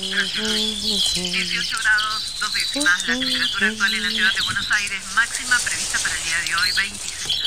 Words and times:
18 0.00 1.78
grados, 1.82 2.34
dos 2.40 2.54
décimas, 2.54 3.06
la 3.08 3.18
temperatura 3.18 3.68
actual 3.68 3.94
en 3.94 4.02
la 4.02 4.08
ciudad 4.08 4.32
de 4.32 4.40
Buenos 4.42 4.70
Aires, 4.70 5.02
máxima 5.14 5.58
prevista 5.58 5.98
para 5.98 6.16
el 6.16 6.22
día 6.24 6.38
de 6.38 6.54
hoy, 6.54 6.72
26 6.78 7.42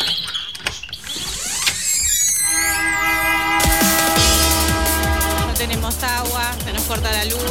No 5.48 5.54
tenemos 5.56 6.04
agua, 6.04 6.56
se 6.64 6.72
nos 6.72 6.84
corta 6.84 7.12
la 7.12 7.26
luz, 7.26 7.42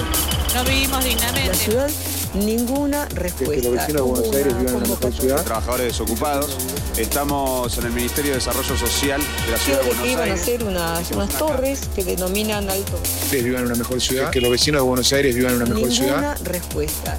no 0.55 0.65
vivimos 0.65 1.05
dignamente. 1.05 1.49
La 1.49 1.55
ciudad, 1.55 1.91
ninguna 2.35 3.07
respuesta. 3.07 3.53
Que 3.53 3.63
los 3.63 3.73
vecinos 3.73 3.97
de 3.97 4.01
Buenos 4.01 4.37
Aires 4.37 4.59
vivan 4.59 4.69
en 4.69 4.77
una 4.77 4.89
mejor 4.89 5.13
ciudad. 5.13 5.45
Trabajadores 5.45 5.87
desocupados. 5.89 6.57
Estamos 6.97 7.77
en 7.79 7.87
el 7.87 7.93
Ministerio 7.93 8.31
de 8.33 8.37
Desarrollo 8.37 8.77
Social 8.77 9.21
de 9.47 9.51
la 9.51 9.59
ciudad 9.59 9.81
de 9.81 9.89
que 9.89 9.95
Buenos 9.97 10.07
iban 10.13 10.21
a 10.21 10.23
Aires. 10.25 10.43
hacer 10.43 10.63
unas, 10.65 11.11
unas 11.11 11.39
torres 11.39 11.91
que 11.95 12.05
denominan 12.05 12.71
alto. 12.71 13.01
Ustedes 13.25 13.45
vivan 13.45 13.63
en 13.63 13.67
una 13.67 13.75
mejor 13.75 14.01
ciudad. 14.01 14.31
Que 14.31 14.41
los 14.41 14.51
vecinos 14.51 14.81
de 14.83 14.87
Buenos 14.87 15.13
Aires 15.13 15.35
vivan 15.35 15.55
en 15.55 15.57
una 15.63 15.75
mejor 15.75 15.89
Ninguna 15.89 16.37
ciudad. 16.37 16.39
respuesta. 16.45 17.19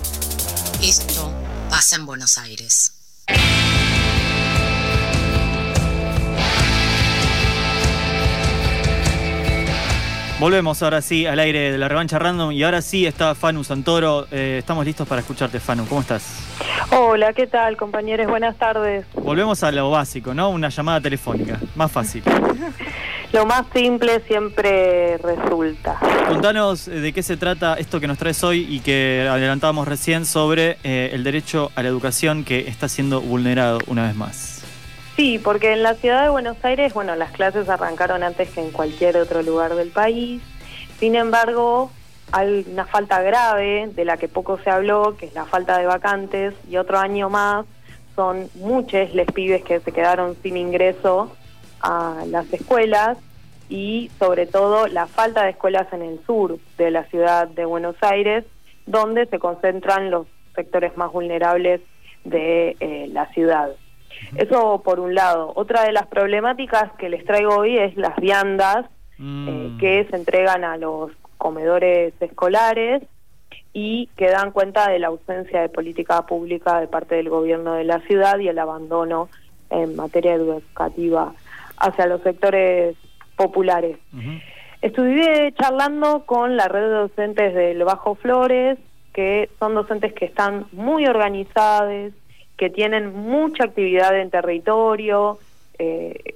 Esto 0.81 1.29
pasa 1.69 1.97
en 1.97 2.05
Buenos 2.05 2.37
Aires. 2.37 2.93
Volvemos 10.39 10.83
ahora 10.83 11.01
sí 11.01 11.25
al 11.25 11.39
aire 11.39 11.71
de 11.71 11.77
la 11.77 11.87
revancha 11.87 12.19
random 12.19 12.51
y 12.51 12.61
ahora 12.63 12.81
sí 12.81 13.05
está 13.05 13.35
Fanu 13.35 13.63
Santoro. 13.63 14.27
Eh, 14.31 14.57
estamos 14.59 14.85
listos 14.85 15.07
para 15.07 15.21
escucharte, 15.21 15.59
Fanu. 15.61 15.85
¿Cómo 15.87 16.01
estás? 16.01 16.23
Hola, 16.97 17.33
¿qué 17.33 17.45
tal, 17.45 17.75
compañeros? 17.75 18.25
Buenas 18.27 18.55
tardes. 18.55 19.05
Volvemos 19.15 19.61
a 19.63 19.71
lo 19.73 19.91
básico, 19.91 20.33
¿no? 20.33 20.49
Una 20.49 20.69
llamada 20.69 21.01
telefónica, 21.01 21.59
más 21.75 21.91
fácil. 21.91 22.23
Lo 23.33 23.45
más 23.45 23.65
simple 23.73 24.21
siempre 24.21 25.17
resulta. 25.17 25.99
Contanos 26.29 26.87
eh, 26.87 27.01
de 27.01 27.11
qué 27.11 27.21
se 27.21 27.35
trata 27.35 27.73
esto 27.73 27.99
que 27.99 28.07
nos 28.07 28.17
traes 28.17 28.41
hoy 28.45 28.65
y 28.69 28.79
que 28.79 29.27
adelantábamos 29.29 29.89
recién 29.89 30.25
sobre 30.25 30.77
eh, 30.85 31.09
el 31.11 31.25
derecho 31.25 31.69
a 31.75 31.83
la 31.83 31.89
educación 31.89 32.45
que 32.45 32.69
está 32.69 32.87
siendo 32.87 33.19
vulnerado 33.19 33.79
una 33.87 34.07
vez 34.07 34.15
más. 34.15 34.63
Sí, 35.17 35.37
porque 35.37 35.73
en 35.73 35.83
la 35.83 35.95
ciudad 35.95 36.23
de 36.23 36.29
Buenos 36.29 36.55
Aires, 36.63 36.93
bueno, 36.93 37.17
las 37.17 37.31
clases 37.31 37.67
arrancaron 37.67 38.23
antes 38.23 38.51
que 38.51 38.61
en 38.61 38.71
cualquier 38.71 39.17
otro 39.17 39.43
lugar 39.43 39.75
del 39.75 39.89
país. 39.89 40.41
Sin 40.97 41.15
embargo, 41.15 41.91
hay 42.31 42.65
una 42.71 42.85
falta 42.85 43.21
grave 43.21 43.89
de 43.93 44.05
la 44.05 44.17
que 44.17 44.27
poco 44.27 44.57
se 44.59 44.69
habló, 44.69 45.15
que 45.17 45.27
es 45.27 45.33
la 45.33 45.45
falta 45.45 45.77
de 45.77 45.85
vacantes, 45.85 46.53
y 46.69 46.77
otro 46.77 46.97
año 46.97 47.29
más 47.29 47.65
son 48.15 48.49
muchos 48.55 49.13
les 49.13 49.27
pibes 49.31 49.63
que 49.63 49.79
se 49.79 49.91
quedaron 49.91 50.35
sin 50.41 50.57
ingreso 50.57 51.35
a 51.81 52.23
las 52.27 52.51
escuelas 52.53 53.17
y 53.67 54.09
sobre 54.19 54.45
todo 54.45 54.87
la 54.87 55.07
falta 55.07 55.43
de 55.43 55.51
escuelas 55.51 55.91
en 55.91 56.01
el 56.01 56.19
sur 56.25 56.57
de 56.77 56.91
la 56.91 57.03
ciudad 57.05 57.47
de 57.47 57.65
Buenos 57.65 57.95
Aires, 58.01 58.45
donde 58.85 59.25
se 59.25 59.39
concentran 59.39 60.11
los 60.11 60.27
sectores 60.55 60.95
más 60.95 61.11
vulnerables 61.11 61.81
de 62.23 62.77
eh, 62.79 63.07
la 63.11 63.27
ciudad. 63.33 63.69
Eso 64.37 64.81
por 64.83 64.99
un 64.99 65.13
lado. 65.13 65.51
Otra 65.55 65.83
de 65.83 65.91
las 65.91 66.07
problemáticas 66.07 66.91
que 66.93 67.09
les 67.09 67.25
traigo 67.25 67.55
hoy 67.57 67.77
es 67.77 67.97
las 67.97 68.15
viandas 68.15 68.85
Mm. 69.17 69.47
eh, 69.47 69.71
que 69.79 70.07
se 70.09 70.15
entregan 70.15 70.63
a 70.63 70.77
los 70.77 71.11
comedores 71.45 72.11
escolares 72.21 73.03
y 73.71 74.09
que 74.17 74.31
dan 74.31 74.49
cuenta 74.49 74.89
de 74.89 74.97
la 74.97 75.09
ausencia 75.09 75.61
de 75.61 75.69
política 75.69 76.25
pública 76.25 76.79
de 76.79 76.87
parte 76.87 77.13
del 77.13 77.29
gobierno 77.29 77.75
de 77.75 77.83
la 77.83 77.99
ciudad 77.99 78.39
y 78.39 78.47
el 78.47 78.57
abandono 78.57 79.29
en 79.69 79.95
materia 79.95 80.33
educativa 80.33 81.35
hacia 81.77 82.07
los 82.07 82.23
sectores 82.23 82.95
populares. 83.35 83.99
Ujú. 84.11 84.39
Estuve 84.81 85.53
charlando 85.53 86.25
con 86.25 86.57
la 86.57 86.67
red 86.67 86.81
de 86.81 86.95
docentes 86.95 87.53
del 87.53 87.83
Bajo 87.83 88.15
Flores, 88.15 88.79
que 89.13 89.51
son 89.59 89.75
docentes 89.75 90.13
que 90.13 90.25
están 90.25 90.65
muy 90.71 91.05
organizados, 91.05 92.11
que 92.57 92.71
tienen 92.71 93.13
mucha 93.13 93.65
actividad 93.65 94.19
en 94.19 94.31
territorio, 94.31 95.37
eh, 95.77 96.33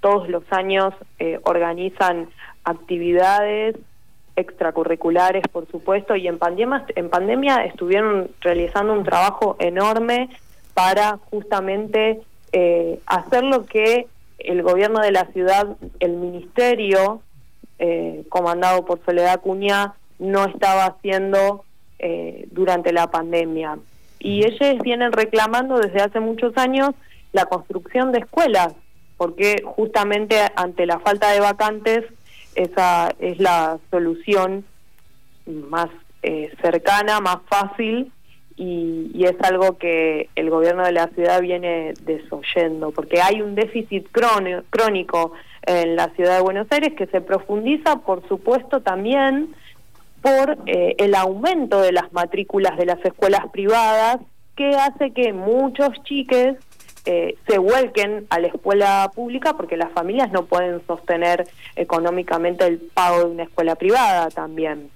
todos 0.00 0.28
los 0.28 0.44
años 0.52 0.92
eh, 1.18 1.40
organizan 1.44 2.28
actividades 2.64 3.76
extracurriculares, 4.42 5.42
por 5.50 5.66
supuesto, 5.70 6.14
y 6.14 6.28
en 6.28 6.38
pandemia, 6.38 6.84
en 6.94 7.08
pandemia 7.08 7.64
estuvieron 7.64 8.30
realizando 8.40 8.92
un 8.92 9.04
trabajo 9.04 9.56
enorme 9.58 10.28
para 10.74 11.18
justamente 11.30 12.20
eh, 12.52 13.00
hacer 13.06 13.44
lo 13.44 13.64
que 13.64 14.06
el 14.38 14.62
gobierno 14.62 15.00
de 15.00 15.12
la 15.12 15.26
ciudad, 15.32 15.68
el 16.00 16.12
ministerio, 16.12 17.22
eh, 17.78 18.24
comandado 18.28 18.84
por 18.84 19.04
Soledad 19.04 19.40
Cuña, 19.40 19.94
no 20.18 20.44
estaba 20.44 20.86
haciendo 20.86 21.64
eh, 21.98 22.46
durante 22.50 22.92
la 22.92 23.10
pandemia. 23.10 23.78
Y 24.18 24.44
ellos 24.44 24.78
vienen 24.82 25.12
reclamando 25.12 25.78
desde 25.78 26.00
hace 26.00 26.20
muchos 26.20 26.56
años 26.56 26.90
la 27.32 27.46
construcción 27.46 28.12
de 28.12 28.20
escuelas, 28.20 28.74
porque 29.16 29.62
justamente 29.64 30.36
ante 30.56 30.86
la 30.86 31.00
falta 31.00 31.30
de 31.30 31.40
vacantes, 31.40 32.04
esa 32.54 33.14
es 33.18 33.38
la 33.38 33.78
solución 33.90 34.64
más 35.46 35.88
eh, 36.22 36.52
cercana, 36.62 37.20
más 37.20 37.38
fácil 37.48 38.12
y, 38.56 39.10
y 39.14 39.24
es 39.24 39.36
algo 39.42 39.78
que 39.78 40.28
el 40.36 40.50
gobierno 40.50 40.84
de 40.84 40.92
la 40.92 41.08
ciudad 41.08 41.40
viene 41.40 41.94
desoyendo, 42.02 42.90
porque 42.92 43.20
hay 43.20 43.40
un 43.40 43.54
déficit 43.54 44.06
crónico, 44.10 45.32
en 45.64 45.96
la 45.96 46.08
ciudad 46.10 46.36
de 46.36 46.42
Buenos 46.42 46.66
Aires 46.70 46.92
que 46.96 47.06
se 47.06 47.20
profundiza, 47.20 48.00
por 48.00 48.26
supuesto, 48.28 48.80
también 48.80 49.54
por 50.20 50.58
eh, 50.66 50.94
el 50.98 51.14
aumento 51.14 51.80
de 51.80 51.92
las 51.92 52.12
matrículas 52.12 52.76
de 52.76 52.86
las 52.86 53.04
escuelas 53.04 53.46
privadas, 53.52 54.18
que 54.56 54.70
hace 54.70 55.12
que 55.12 55.32
muchos 55.32 55.90
chiques 56.04 56.56
eh, 57.04 57.36
se 57.48 57.58
vuelquen 57.58 58.28
a 58.30 58.38
la 58.38 58.46
escuela 58.46 59.10
pública 59.14 59.56
porque 59.56 59.76
las 59.76 59.90
familias 59.92 60.30
no 60.30 60.44
pueden 60.44 60.86
sostener 60.86 61.48
económicamente 61.74 62.64
el 62.64 62.78
pago 62.78 63.18
de 63.20 63.26
una 63.26 63.42
escuela 63.42 63.74
privada 63.74 64.30
también. 64.30 64.88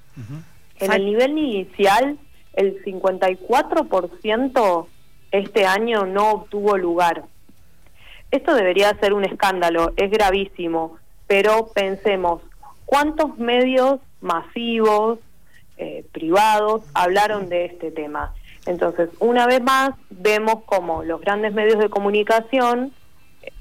En 0.78 0.92
el 0.92 1.04
nivel 1.04 1.36
inicial, 1.36 2.16
el 2.54 2.80
54% 2.84 4.86
este 5.32 5.66
año 5.66 6.06
no 6.06 6.30
obtuvo 6.30 6.78
lugar. 6.78 7.24
Esto 8.30 8.54
debería 8.54 8.96
ser 9.00 9.12
un 9.12 9.24
escándalo, 9.24 9.92
es 9.96 10.08
gravísimo, 10.10 10.98
pero 11.26 11.72
pensemos, 11.74 12.40
¿cuántos 12.84 13.36
medios 13.38 13.98
masivos, 14.20 15.18
eh, 15.76 16.04
privados, 16.12 16.82
hablaron 16.94 17.48
de 17.48 17.64
este 17.66 17.90
tema? 17.90 18.32
Entonces, 18.66 19.09
una 19.21 19.47
vez 19.47 19.62
más, 19.62 19.91
vemos 20.10 20.65
como 20.66 21.03
los 21.04 21.21
grandes 21.21 21.54
medios 21.54 21.78
de 21.78 21.88
comunicación 21.88 22.93
eh, 23.43 23.53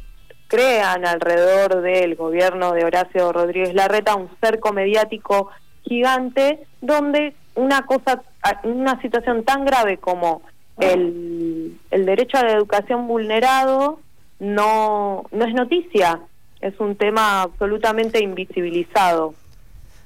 crean 0.48 1.06
alrededor 1.06 1.82
del 1.82 2.16
gobierno 2.16 2.74
de 2.74 2.86
Horacio 2.86 3.32
Rodríguez 3.32 3.74
Larreta 3.74 4.16
un 4.16 4.30
cerco 4.42 4.74
mediático 4.74 5.50
gigante 5.84 6.66
donde 6.82 7.36
una 7.54 7.86
cosa, 7.86 8.24
una 8.64 9.00
situación 9.02 9.44
tan 9.44 9.64
grave 9.64 9.98
como 9.98 10.42
el, 10.80 11.78
el 11.92 12.06
derecho 12.06 12.38
a 12.38 12.44
la 12.44 12.54
educación 12.54 13.08
vulnerado 13.08 14.00
no, 14.40 15.24
no 15.32 15.46
es 15.46 15.54
noticia, 15.54 16.20
es 16.62 16.80
un 16.80 16.96
tema 16.96 17.44
absolutamente 17.44 18.22
invisibilizado. 18.22 19.36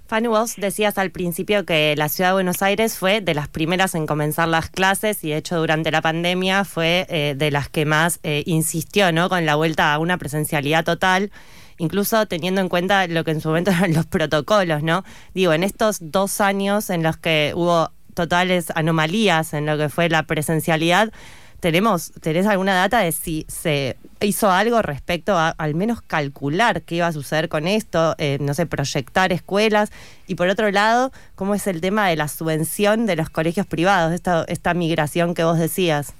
Fanny, 0.09 0.27
vos 0.27 0.55
decías 0.57 0.97
al 0.97 1.11
principio 1.11 1.65
que 1.65 1.93
la 1.95 2.09
ciudad 2.09 2.31
de 2.31 2.33
Buenos 2.33 2.63
Aires 2.63 2.97
fue 2.97 3.21
de 3.21 3.35
las 3.35 3.47
primeras 3.47 3.93
en 3.93 4.07
comenzar 4.07 4.47
las 4.47 4.71
clases 4.71 5.23
y 5.23 5.29
de 5.29 5.37
hecho 5.37 5.59
durante 5.59 5.91
la 5.91 6.01
pandemia 6.01 6.65
fue 6.65 7.05
eh, 7.09 7.35
de 7.37 7.51
las 7.51 7.69
que 7.69 7.85
más 7.85 8.19
eh, 8.23 8.41
insistió 8.47 9.11
¿no? 9.11 9.29
con 9.29 9.45
la 9.45 9.53
vuelta 9.53 9.93
a 9.93 9.99
una 9.99 10.17
presencialidad 10.17 10.83
total, 10.83 11.31
incluso 11.77 12.25
teniendo 12.25 12.59
en 12.59 12.69
cuenta 12.69 13.05
lo 13.05 13.23
que 13.23 13.29
en 13.29 13.39
su 13.39 13.49
momento 13.49 13.69
eran 13.77 13.93
los 13.93 14.07
protocolos, 14.07 14.81
¿no? 14.81 15.03
Digo, 15.35 15.53
en 15.53 15.61
estos 15.63 15.99
dos 16.01 16.41
años 16.41 16.89
en 16.89 17.03
los 17.03 17.17
que 17.17 17.51
hubo 17.55 17.91
totales 18.15 18.71
anomalías 18.73 19.53
en 19.53 19.67
lo 19.67 19.77
que 19.77 19.89
fue 19.89 20.09
la 20.09 20.23
presencialidad, 20.23 21.13
tenemos, 21.59 22.11
¿tenés 22.21 22.47
alguna 22.47 22.73
data 22.73 22.99
de 22.99 23.11
si 23.11 23.45
se 23.47 23.97
hizo 24.21 24.49
algo 24.49 24.81
respecto 24.81 25.37
a 25.37 25.49
al 25.49 25.75
menos 25.75 26.01
calcular 26.01 26.81
qué 26.83 26.95
iba 26.95 27.07
a 27.07 27.11
suceder 27.11 27.49
con 27.49 27.67
esto, 27.67 28.15
eh, 28.17 28.37
no 28.39 28.53
sé, 28.53 28.65
proyectar 28.65 29.31
escuelas? 29.31 29.91
Y 30.27 30.35
por 30.35 30.47
otro 30.47 30.71
lado, 30.71 31.11
¿cómo 31.35 31.55
es 31.55 31.67
el 31.67 31.81
tema 31.81 32.07
de 32.07 32.15
la 32.15 32.27
subvención 32.27 33.05
de 33.05 33.15
los 33.15 33.29
colegios 33.29 33.65
privados, 33.65 34.13
esta, 34.13 34.45
esta 34.47 34.73
migración 34.73 35.33
que 35.33 35.43
vos 35.43 35.57
decías? 35.57 36.13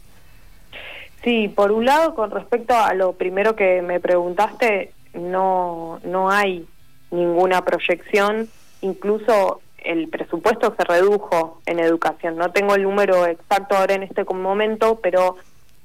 Sí, 1.24 1.48
por 1.50 1.72
un 1.72 1.86
lado, 1.86 2.16
con 2.16 2.32
respecto 2.32 2.74
a 2.76 2.94
lo 2.94 3.14
primero 3.14 3.56
que 3.56 3.82
me 3.82 4.00
preguntaste, 4.00 4.94
no, 5.14 6.00
no 6.04 6.30
hay 6.30 6.66
ninguna 7.12 7.64
proyección, 7.66 8.48
incluso 8.82 9.62
el 9.86 10.08
presupuesto 10.10 10.74
se 10.78 10.84
redujo 10.84 11.62
en 11.66 11.80
educación. 11.80 12.38
No 12.38 12.52
tengo 12.52 12.76
el 12.76 12.84
número 12.84 13.26
exacto 13.26 13.76
ahora 13.76 13.96
en 13.96 14.04
este 14.04 14.24
momento, 14.24 15.00
pero 15.02 15.38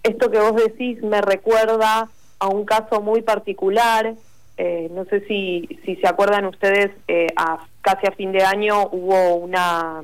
esto 0.02 0.31
que 0.31 0.38
vos 0.38 0.56
decís 0.56 1.02
me 1.02 1.20
recuerda 1.20 2.08
a 2.38 2.49
un 2.49 2.64
caso 2.64 3.00
muy 3.00 3.23
particular 3.23 4.14
eh, 4.56 4.88
no 4.93 5.05
sé 5.06 5.20
si, 5.26 5.69
si 5.85 5.96
se 5.96 6.06
acuerdan 6.06 6.46
ustedes, 6.46 6.93
eh, 7.08 7.26
a, 7.37 7.67
casi 7.81 8.06
a 8.06 8.12
fin 8.12 8.31
de 8.31 8.44
año 8.44 8.88
hubo 8.93 9.35
una 9.35 10.02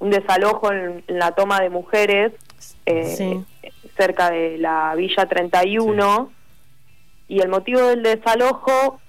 un 0.00 0.10
desalojo 0.10 0.70
en, 0.70 1.02
en 1.06 1.18
la 1.18 1.32
toma 1.32 1.60
de 1.60 1.70
mujeres 1.70 2.32
eh, 2.84 3.14
Sí. 3.16 3.44
cerca 3.96 4.30
de 4.30 4.58
la 4.58 4.94
Villa 4.96 5.26
31 5.26 6.30
y 7.28 7.40
el 7.40 7.48
motivo 7.48 7.80
del 7.80 8.02
desalojo, 8.02 9.00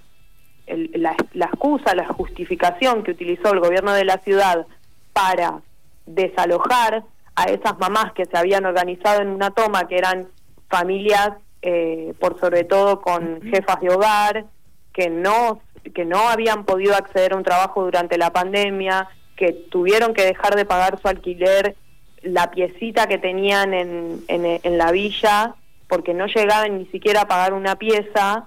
el- 0.66 0.90
la, 0.94 1.14
la 1.32 1.46
excusa, 1.46 1.94
la 1.94 2.06
justificación 2.08 3.02
que 3.02 3.12
utilizó 3.12 3.52
el 3.52 3.60
gobierno 3.60 3.92
de 3.92 4.04
la 4.04 4.18
ciudad 4.18 4.66
para 5.12 5.60
desalojar 6.06 7.04
a 7.34 7.44
esas 7.44 7.78
mamás 7.78 8.12
que 8.12 8.24
se 8.24 8.36
habían 8.36 8.64
organizado 8.64 9.20
en 9.22 9.28
una 9.28 9.50
toma, 9.50 9.86
que 9.88 9.96
eran 9.98 10.28
familias, 10.68 11.32
eh, 11.62 12.14
por 12.20 12.38
sobre 12.40 12.64
todo 12.64 13.00
con 13.00 13.42
jefas 13.42 13.80
de 13.80 13.90
hogar, 13.90 14.44
que 14.92 15.10
no, 15.10 15.60
que 15.94 16.04
no 16.04 16.28
habían 16.28 16.64
podido 16.64 16.94
acceder 16.94 17.32
a 17.32 17.36
un 17.36 17.42
trabajo 17.44 17.84
durante 17.84 18.16
la 18.18 18.32
pandemia, 18.32 19.08
que 19.36 19.52
tuvieron 19.52 20.14
que 20.14 20.24
dejar 20.24 20.54
de 20.56 20.64
pagar 20.64 20.98
su 21.00 21.08
alquiler, 21.08 21.76
la 22.22 22.50
piecita 22.50 23.06
que 23.06 23.18
tenían 23.18 23.74
en, 23.74 24.24
en, 24.28 24.60
en 24.62 24.78
la 24.78 24.90
villa, 24.90 25.54
porque 25.88 26.14
no 26.14 26.26
llegaban 26.26 26.78
ni 26.78 26.86
siquiera 26.86 27.22
a 27.22 27.28
pagar 27.28 27.52
una 27.52 27.76
pieza 27.76 28.46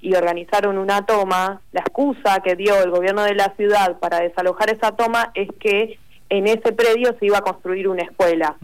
y 0.00 0.14
organizaron 0.14 0.78
una 0.78 1.04
toma. 1.04 1.60
La 1.72 1.80
excusa 1.80 2.40
que 2.44 2.56
dio 2.56 2.82
el 2.82 2.90
gobierno 2.90 3.22
de 3.24 3.34
la 3.34 3.54
ciudad 3.56 3.98
para 3.98 4.20
desalojar 4.20 4.70
esa 4.70 4.92
toma 4.92 5.30
es 5.34 5.48
que 5.60 5.98
en 6.30 6.46
ese 6.46 6.72
predio 6.72 7.14
se 7.18 7.26
iba 7.26 7.38
a 7.38 7.42
construir 7.42 7.88
una 7.88 8.02
escuela. 8.02 8.56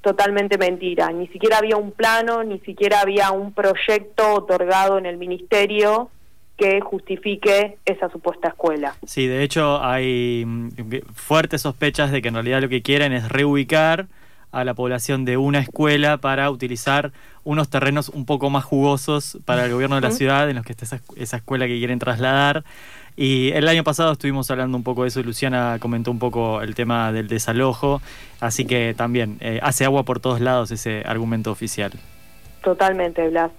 Totalmente 0.00 0.58
mentira. 0.58 1.10
Ni 1.10 1.26
siquiera 1.28 1.58
había 1.58 1.76
un 1.76 1.92
plano, 1.92 2.44
ni 2.44 2.60
siquiera 2.60 3.00
había 3.00 3.30
un 3.32 3.52
proyecto 3.52 4.34
otorgado 4.34 4.98
en 4.98 5.06
el 5.06 5.16
ministerio 5.16 6.10
que 6.56 6.80
justifique 6.80 7.78
esa 7.84 8.10
supuesta 8.10 8.48
escuela. 8.48 8.96
Sí, 9.06 9.26
de 9.28 9.44
hecho 9.44 9.82
hay 9.82 10.44
mm, 10.44 10.70
fuertes 11.14 11.62
sospechas 11.62 12.10
de 12.10 12.20
que 12.20 12.28
en 12.28 12.34
realidad 12.34 12.60
lo 12.60 12.68
que 12.68 12.82
quieren 12.82 13.12
es 13.12 13.28
reubicar 13.28 14.08
a 14.50 14.64
la 14.64 14.74
población 14.74 15.24
de 15.24 15.36
una 15.36 15.60
escuela 15.60 16.18
para 16.18 16.50
utilizar 16.50 17.12
unos 17.48 17.70
terrenos 17.70 18.10
un 18.10 18.26
poco 18.26 18.50
más 18.50 18.62
jugosos 18.62 19.38
para 19.46 19.64
el 19.64 19.72
gobierno 19.72 19.96
de 19.96 20.02
la 20.02 20.10
ciudad 20.10 20.50
en 20.50 20.56
los 20.56 20.66
que 20.66 20.72
está 20.72 20.84
esa, 20.84 21.00
esa 21.16 21.38
escuela 21.38 21.66
que 21.66 21.78
quieren 21.78 21.98
trasladar. 21.98 22.62
Y 23.16 23.52
el 23.52 23.66
año 23.68 23.84
pasado 23.84 24.12
estuvimos 24.12 24.50
hablando 24.50 24.76
un 24.76 24.82
poco 24.82 25.04
de 25.04 25.08
eso 25.08 25.20
y 25.20 25.22
Luciana 25.22 25.78
comentó 25.80 26.10
un 26.10 26.18
poco 26.18 26.60
el 26.60 26.74
tema 26.74 27.10
del 27.10 27.26
desalojo, 27.26 28.02
así 28.40 28.66
que 28.66 28.92
también 28.94 29.38
eh, 29.40 29.60
hace 29.62 29.86
agua 29.86 30.02
por 30.02 30.20
todos 30.20 30.42
lados 30.42 30.70
ese 30.72 31.02
argumento 31.06 31.50
oficial. 31.50 31.92
Totalmente, 32.62 33.26
Blas. 33.30 33.50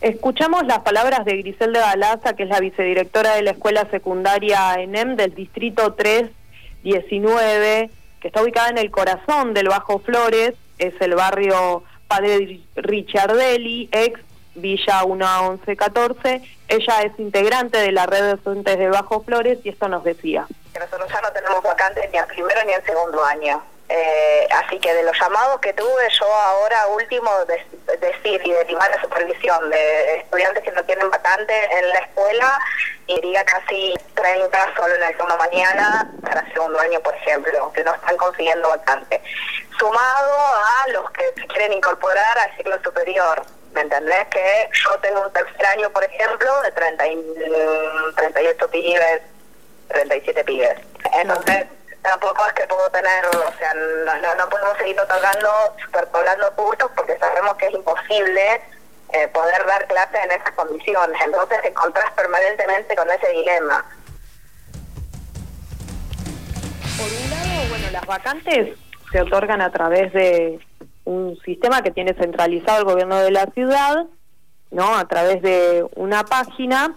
Escuchamos 0.00 0.66
las 0.66 0.78
palabras 0.78 1.26
de 1.26 1.36
Griselda 1.36 1.80
Galaza, 1.80 2.32
que 2.32 2.44
es 2.44 2.48
la 2.48 2.58
vicedirectora 2.58 3.34
de 3.34 3.42
la 3.42 3.50
escuela 3.50 3.86
secundaria 3.90 4.72
ENEM 4.78 5.16
del 5.16 5.34
distrito 5.34 5.92
319, 5.92 7.90
que 8.18 8.28
está 8.28 8.42
ubicada 8.42 8.70
en 8.70 8.78
el 8.78 8.90
corazón 8.90 9.52
del 9.52 9.68
Bajo 9.68 9.98
Flores, 9.98 10.54
es 10.78 10.94
el 11.02 11.14
barrio 11.16 11.84
Padre 12.10 12.60
Richardelli, 12.74 13.88
ex 13.92 14.20
Villa 14.56 15.04
1 15.04 15.24
a 15.24 15.42
11 15.42 15.76
14. 15.76 16.42
Ella 16.66 17.02
es 17.02 17.12
integrante 17.20 17.78
de 17.78 17.92
la 17.92 18.06
red 18.06 18.22
de 18.22 18.36
docentes 18.36 18.78
de 18.78 18.88
Bajo 18.88 19.22
Flores 19.22 19.60
y 19.62 19.68
esto 19.68 19.88
nos 19.88 20.02
decía. 20.02 20.44
nosotros 20.76 21.08
ya 21.08 21.20
no 21.20 21.30
tenemos 21.30 21.62
vacantes 21.62 22.10
ni 22.10 22.18
en 22.18 22.26
primero 22.26 22.60
ni 22.66 22.72
en 22.72 22.84
segundo 22.84 23.24
año. 23.24 23.62
Eh, 23.88 24.48
así 24.50 24.78
que 24.80 24.92
de 24.92 25.04
los 25.04 25.16
llamados 25.20 25.60
que 25.60 25.72
tuve 25.72 26.08
yo 26.20 26.26
ahora 26.26 26.88
último, 26.88 27.30
de, 27.46 27.64
decir 27.98 28.40
y 28.44 28.50
derivar 28.50 28.90
la 28.90 29.00
supervisión 29.02 29.70
de 29.70 30.16
estudiantes 30.16 30.64
que 30.64 30.72
no 30.72 30.82
tienen 30.84 31.10
vacante 31.10 31.54
en 31.78 31.88
la 31.90 31.98
escuela, 32.00 32.58
iría 33.18 33.44
casi 33.44 33.94
30 34.14 34.74
solo 34.76 34.94
en 34.94 35.02
el 35.02 35.16
toma 35.16 35.36
mañana 35.36 36.10
para 36.22 36.46
segundo 36.52 36.78
año, 36.80 37.00
por 37.00 37.14
ejemplo, 37.14 37.72
que 37.72 37.84
no 37.84 37.94
están 37.94 38.16
consiguiendo 38.16 38.68
vacante. 38.68 39.22
Sumado 39.78 40.36
a 40.36 40.88
los 40.92 41.10
que 41.12 41.24
se 41.40 41.46
quieren 41.46 41.72
incorporar 41.72 42.38
al 42.38 42.56
ciclo 42.56 42.80
superior. 42.82 43.42
¿Me 43.72 43.82
entendés? 43.82 44.26
Que 44.28 44.68
yo 44.72 44.98
tengo 44.98 45.20
un 45.22 45.32
tercer 45.32 45.66
año, 45.66 45.90
por 45.90 46.02
ejemplo, 46.02 46.62
de 46.62 46.72
30 46.72 47.06
y, 47.06 47.16
mm, 47.16 48.14
38 48.16 48.70
pibes 48.70 49.22
37 49.90 50.44
pibes. 50.44 50.78
Entonces, 51.12 51.66
tampoco 52.02 52.46
es 52.46 52.52
que 52.54 52.66
puedo 52.66 52.88
tener, 52.90 53.26
o 53.26 53.52
sea, 53.58 53.74
no, 53.74 54.34
no, 54.34 54.48
podemos 54.48 54.76
seguir 54.78 54.98
otorgando, 54.98 55.50
superpoblando 55.84 56.50
cursos 56.54 56.90
porque 56.96 57.18
sabemos 57.18 57.54
que 57.56 57.66
es 57.66 57.74
imposible 57.74 58.62
eh, 59.12 59.28
poder 59.28 59.66
dar 59.66 59.86
clases 59.86 60.20
en 60.24 60.30
esas 60.32 60.52
condiciones. 60.52 61.20
Entonces, 61.24 61.62
te 61.62 61.68
encontrás 61.68 62.12
permanentemente 62.12 62.94
con 62.96 63.08
ese 63.10 63.28
dilema. 63.32 63.84
Por 66.96 67.06
un 67.06 67.30
lado, 67.30 67.68
bueno, 67.68 67.90
las 67.92 68.06
vacantes 68.06 68.78
se 69.12 69.20
otorgan 69.20 69.60
a 69.60 69.70
través 69.70 70.12
de 70.12 70.60
un 71.04 71.38
sistema 71.44 71.82
que 71.82 71.90
tiene 71.90 72.14
centralizado 72.14 72.78
el 72.78 72.84
gobierno 72.84 73.16
de 73.18 73.30
la 73.30 73.46
ciudad, 73.46 74.06
¿no? 74.70 74.96
A 74.96 75.08
través 75.08 75.42
de 75.42 75.84
una 75.96 76.24
página. 76.24 76.94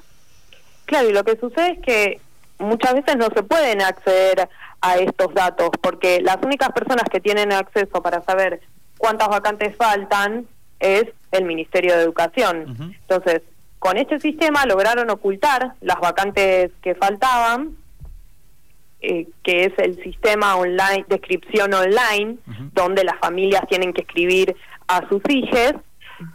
Claro, 0.85 1.09
y 1.09 1.13
lo 1.13 1.23
que 1.23 1.37
sucede 1.37 1.71
es 1.71 1.79
que 1.79 2.21
muchas 2.59 2.93
veces 2.93 3.15
no 3.17 3.27
se 3.35 3.43
pueden 3.43 3.81
acceder 3.81 4.49
a 4.81 4.97
estos 4.97 5.33
datos, 5.33 5.69
porque 5.81 6.21
las 6.21 6.37
únicas 6.43 6.69
personas 6.71 7.05
que 7.09 7.21
tienen 7.21 7.53
acceso 7.53 8.01
para 8.01 8.21
saber 8.23 8.61
cuántas 8.97 9.29
vacantes 9.29 9.75
faltan 9.77 10.45
es 10.79 11.05
el 11.33 11.45
Ministerio 11.45 11.95
de 11.95 12.03
Educación. 12.03 12.95
Entonces, 13.01 13.41
con 13.79 13.97
este 13.97 14.19
sistema 14.19 14.65
lograron 14.65 15.09
ocultar 15.09 15.73
las 15.81 15.99
vacantes 15.99 16.71
que 16.81 16.95
faltaban, 16.95 17.75
eh, 19.01 19.27
que 19.43 19.65
es 19.65 19.73
el 19.77 20.01
sistema 20.01 20.55
online, 20.55 21.05
de 21.09 21.15
inscripción 21.15 21.73
online, 21.73 22.37
donde 22.73 23.03
las 23.03 23.19
familias 23.19 23.63
tienen 23.67 23.91
que 23.91 24.01
escribir 24.01 24.55
a 24.87 25.07
sus 25.09 25.21
hijos 25.27 25.73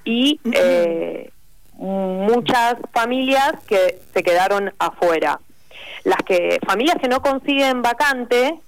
y 0.05 0.41
eh, 0.53 1.31
muchas 1.79 2.75
familias 2.93 3.55
que 3.67 3.99
se 4.12 4.23
quedaron 4.23 4.73
afuera. 4.79 5.41
Las 6.05 6.19
que 6.27 6.59
familias 6.67 6.97
que 7.00 7.09
no 7.09 7.23
consiguen 7.23 7.83
vacante, 7.83 8.61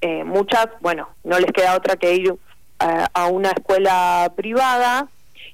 eh, 0.00 0.24
muchas, 0.24 0.68
bueno, 0.80 1.08
no 1.24 1.38
les 1.38 1.50
queda 1.52 1.76
otra 1.76 1.96
que 1.96 2.14
ir 2.14 2.30
eh, 2.30 3.04
a 3.12 3.26
una 3.26 3.50
escuela 3.50 4.32
privada 4.36 5.08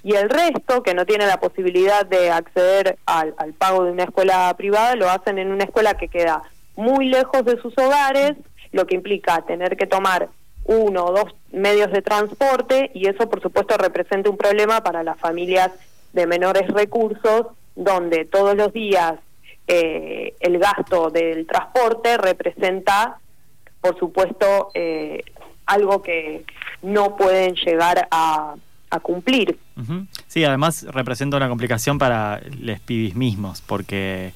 y 0.04 0.14
el 0.14 0.28
resto 0.28 0.82
que 0.82 0.92
no 0.92 1.06
tiene 1.06 1.26
la 1.26 1.40
posibilidad 1.40 2.04
de 2.04 2.30
acceder 2.30 2.98
al, 3.06 3.32
pago 3.56 3.84
de 3.84 3.90
una 3.90 4.04
escuela 4.04 4.54
privada 4.54 4.94
lo 4.96 5.08
hacen 5.08 5.38
en 5.38 5.50
una 5.50 5.64
escuela 5.64 5.94
que 5.94 6.08
queda 6.08 6.42
muy 6.76 7.08
lejos 7.08 7.42
de 7.46 7.58
sus 7.62 7.72
hogares, 7.78 8.34
lo 8.70 8.86
que 8.86 8.96
implica 8.96 9.40
tener 9.46 9.78
que 9.78 9.86
tomar 9.86 10.28
uno 10.66 11.06
o 11.06 11.12
dos 11.12 11.34
medios 11.52 11.90
de 11.90 12.02
transporte 12.02 12.90
y 12.92 13.08
eso 13.08 13.30
por 13.30 13.40
supuesto 13.40 13.78
representa 13.78 14.28
un 14.28 14.36
problema 14.36 14.82
para 14.82 15.02
las 15.02 15.18
familias 15.18 15.70
de 16.12 16.26
menores 16.26 16.68
recursos 16.68 17.46
donde 17.74 18.26
todos 18.26 18.54
los 18.56 18.74
días 18.74 19.14
eh, 19.66 20.34
el 20.40 20.58
gasto 20.58 21.08
del 21.08 21.46
transporte 21.46 22.18
representa 22.18 23.18
por 23.80 23.98
supuesto 23.98 24.70
eh, 24.74 25.22
algo 25.64 26.02
que 26.02 26.44
no 26.82 27.16
pueden 27.16 27.54
llegar 27.54 28.06
a, 28.10 28.54
a 28.94 29.00
cumplir. 29.00 29.58
Sí, 30.28 30.44
además 30.44 30.84
representa 30.90 31.36
una 31.36 31.48
complicación 31.48 31.98
para 31.98 32.40
los 32.60 32.80
pibis 32.80 33.14
mismos, 33.14 33.60
porque 33.60 34.32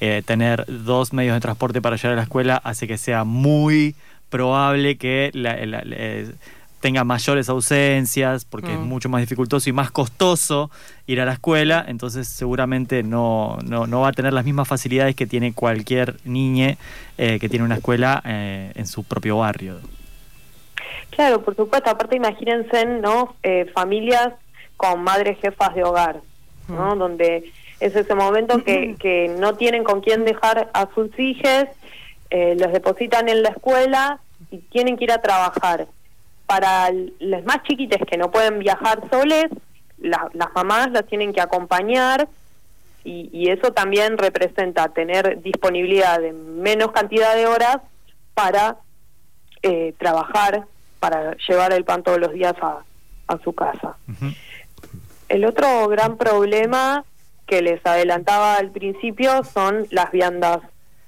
eh, 0.00 0.22
tener 0.24 0.64
dos 0.66 1.12
medios 1.12 1.34
de 1.34 1.40
transporte 1.40 1.80
para 1.82 1.96
llegar 1.96 2.12
a 2.12 2.16
la 2.16 2.22
escuela 2.22 2.56
hace 2.64 2.88
que 2.88 2.96
sea 2.98 3.24
muy 3.24 3.94
probable 4.30 4.96
que 4.96 5.30
la- 5.34 5.56
la- 5.66 5.82
la- 5.84 5.96
eh, 5.96 6.32
tenga 6.80 7.04
mayores 7.04 7.50
ausencias, 7.50 8.46
porque 8.46 8.72
es 8.72 8.80
Mm. 8.80 8.84
mucho 8.84 9.08
más 9.10 9.20
dificultoso 9.20 9.68
y 9.68 9.72
más 9.74 9.90
costoso 9.90 10.70
ir 11.06 11.20
a 11.20 11.26
la 11.26 11.34
escuela, 11.34 11.84
entonces 11.86 12.26
seguramente 12.26 13.02
no, 13.02 13.58
no, 13.66 13.86
no 13.86 14.00
va 14.00 14.08
a 14.08 14.12
tener 14.12 14.32
las 14.32 14.46
mismas 14.46 14.66
facilidades 14.66 15.14
que 15.14 15.26
tiene 15.26 15.52
cualquier 15.52 16.16
niñe 16.24 16.78
eh, 17.18 17.38
que 17.38 17.50
tiene 17.50 17.66
una 17.66 17.74
escuela 17.74 18.22
eh, 18.24 18.72
en 18.74 18.86
su 18.86 19.04
propio 19.04 19.36
barrio. 19.36 19.78
Claro, 21.10 21.42
por 21.42 21.54
supuesto. 21.56 21.90
Aparte, 21.90 22.16
imagínense, 22.16 22.84
¿no? 22.86 23.34
Eh, 23.42 23.70
familias 23.74 24.32
con 24.76 25.02
madres 25.02 25.38
jefas 25.40 25.74
de 25.74 25.84
hogar, 25.84 26.20
¿no? 26.68 26.96
Donde 26.96 27.50
es 27.80 27.96
ese 27.96 28.14
momento 28.14 28.62
que, 28.64 28.96
que 28.98 29.28
no 29.38 29.54
tienen 29.56 29.84
con 29.84 30.00
quién 30.00 30.24
dejar 30.24 30.70
a 30.72 30.88
sus 30.94 31.10
hijos, 31.18 31.64
eh, 32.30 32.54
los 32.58 32.72
depositan 32.72 33.28
en 33.28 33.42
la 33.42 33.50
escuela 33.50 34.20
y 34.50 34.58
tienen 34.58 34.96
que 34.96 35.04
ir 35.04 35.12
a 35.12 35.20
trabajar. 35.22 35.86
Para 36.46 36.90
las 37.18 37.44
más 37.44 37.62
chiquitas 37.64 38.00
que 38.10 38.16
no 38.18 38.30
pueden 38.30 38.58
viajar 38.58 39.00
soles, 39.10 39.46
la- 39.98 40.28
las 40.32 40.52
mamás 40.54 40.90
las 40.90 41.06
tienen 41.06 41.32
que 41.32 41.40
acompañar 41.40 42.28
y, 43.04 43.30
y 43.32 43.50
eso 43.50 43.72
también 43.72 44.18
representa 44.18 44.88
tener 44.88 45.40
disponibilidad 45.42 46.20
de 46.20 46.32
menos 46.32 46.92
cantidad 46.92 47.34
de 47.34 47.46
horas 47.46 47.78
para 48.34 48.76
eh, 49.62 49.94
trabajar, 49.98 50.64
para 51.00 51.34
llevar 51.48 51.72
el 51.72 51.84
pan 51.84 52.02
todos 52.02 52.18
los 52.18 52.32
días 52.32 52.54
a, 52.62 52.84
a 53.26 53.38
su 53.38 53.52
casa. 53.52 53.96
El 55.28 55.44
otro 55.44 55.88
gran 55.88 56.16
problema 56.16 57.04
que 57.46 57.62
les 57.62 57.84
adelantaba 57.84 58.56
al 58.56 58.70
principio 58.70 59.42
son 59.42 59.86
las 59.90 60.12
viandas 60.12 60.58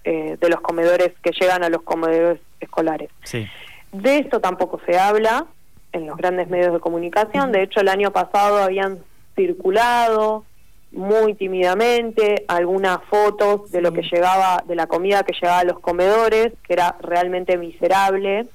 eh, 0.05 0.37
de 0.41 0.49
los 0.49 0.61
comedores 0.61 1.13
que 1.23 1.31
llegan 1.39 1.63
a 1.63 1.69
los 1.69 1.83
comedores 1.83 2.41
escolares. 2.59 3.11
Sí. 3.23 3.47
De 3.93 4.19
esto 4.19 4.41
tampoco 4.41 4.81
se 4.87 4.99
habla 4.99 5.47
en 5.93 6.07
los 6.07 6.17
grandes 6.17 6.49
medios 6.49 6.73
de 6.73 6.81
comunicación. 6.81 7.53
De 7.53 7.63
hecho, 7.63 7.81
el 7.81 7.89
año 7.89 8.11
pasado 8.11 8.63
habían 8.63 8.99
circulado 9.37 10.45
muy 10.91 11.35
tímidamente 11.35 12.45
algunas 12.49 12.99
fotos 13.05 13.71
de 13.71 13.81
lo 13.81 13.93
que 13.93 14.03
llegaba, 14.03 14.63
de 14.67 14.75
la 14.75 14.87
comida 14.87 15.23
que 15.23 15.35
llegaba 15.35 15.61
a 15.61 15.65
los 15.65 15.81
comedores, 15.81 16.53
que 16.65 16.73
era 16.73 16.97
realmente 17.01 17.57
miserable, 17.57 18.47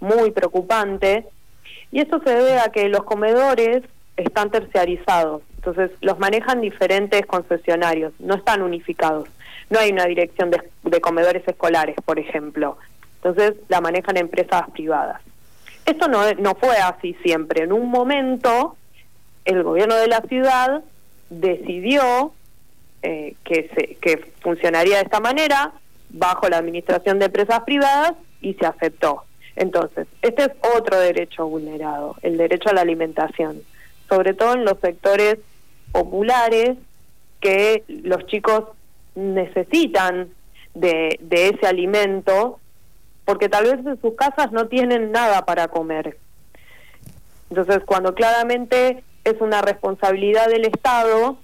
muy 0.00 0.30
preocupante. 0.30 1.26
Y 1.92 2.00
esto 2.00 2.20
se 2.24 2.30
debe 2.30 2.58
a 2.58 2.70
que 2.70 2.88
los 2.88 3.04
comedores 3.04 3.82
están 4.16 4.50
terciarizados, 4.50 5.42
entonces 5.56 5.90
los 6.00 6.18
manejan 6.18 6.60
diferentes 6.60 7.24
concesionarios, 7.26 8.12
no 8.18 8.34
están 8.34 8.62
unificados. 8.62 9.28
No 9.70 9.78
hay 9.78 9.90
una 9.92 10.06
dirección 10.06 10.50
de, 10.50 10.60
de 10.82 11.00
comedores 11.00 11.46
escolares, 11.46 11.96
por 12.04 12.18
ejemplo. 12.18 12.76
Entonces 13.16 13.54
la 13.68 13.80
manejan 13.80 14.16
empresas 14.16 14.68
privadas. 14.70 15.20
Esto 15.86 16.08
no, 16.08 16.32
no 16.34 16.54
fue 16.54 16.76
así 16.76 17.14
siempre. 17.22 17.64
En 17.64 17.72
un 17.72 17.90
momento, 17.90 18.76
el 19.44 19.62
gobierno 19.62 19.94
de 19.96 20.08
la 20.08 20.20
ciudad 20.22 20.82
decidió 21.28 22.32
eh, 23.02 23.34
que, 23.44 23.70
se, 23.74 23.96
que 23.96 24.32
funcionaría 24.40 24.96
de 24.96 25.02
esta 25.02 25.20
manera 25.20 25.72
bajo 26.10 26.48
la 26.48 26.58
administración 26.58 27.18
de 27.18 27.26
empresas 27.26 27.60
privadas 27.60 28.14
y 28.40 28.54
se 28.54 28.66
aceptó. 28.66 29.24
Entonces, 29.60 30.08
este 30.22 30.44
es 30.44 30.50
otro 30.74 30.98
derecho 30.98 31.46
vulnerado, 31.46 32.16
el 32.22 32.38
derecho 32.38 32.70
a 32.70 32.72
la 32.72 32.80
alimentación, 32.80 33.62
sobre 34.08 34.32
todo 34.32 34.54
en 34.54 34.64
los 34.64 34.80
sectores 34.80 35.36
populares 35.92 36.78
que 37.42 37.84
los 37.86 38.24
chicos 38.24 38.64
necesitan 39.14 40.30
de, 40.72 41.18
de 41.20 41.48
ese 41.48 41.66
alimento 41.66 42.58
porque 43.26 43.50
tal 43.50 43.64
vez 43.64 43.84
en 43.84 44.00
sus 44.00 44.14
casas 44.14 44.50
no 44.50 44.66
tienen 44.68 45.12
nada 45.12 45.44
para 45.44 45.68
comer. 45.68 46.16
Entonces, 47.50 47.80
cuando 47.84 48.14
claramente 48.14 49.04
es 49.24 49.42
una 49.42 49.60
responsabilidad 49.60 50.48
del 50.48 50.64
Estado, 50.64 51.36